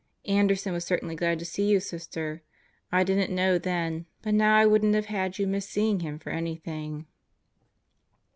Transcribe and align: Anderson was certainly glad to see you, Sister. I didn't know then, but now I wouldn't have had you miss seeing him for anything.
Anderson 0.25 0.73
was 0.73 0.83
certainly 0.83 1.13
glad 1.15 1.37
to 1.37 1.45
see 1.45 1.69
you, 1.69 1.79
Sister. 1.79 2.41
I 2.91 3.03
didn't 3.03 3.35
know 3.35 3.59
then, 3.59 4.07
but 4.23 4.33
now 4.33 4.57
I 4.57 4.65
wouldn't 4.65 4.95
have 4.95 5.05
had 5.05 5.37
you 5.37 5.45
miss 5.45 5.69
seeing 5.69 5.99
him 5.99 6.17
for 6.17 6.31
anything. 6.31 7.05